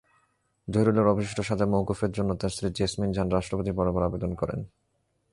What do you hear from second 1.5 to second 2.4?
মওকুফের জন্য